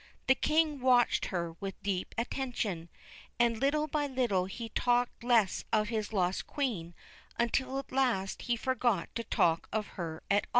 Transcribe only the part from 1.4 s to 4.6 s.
with deep attention; and little by little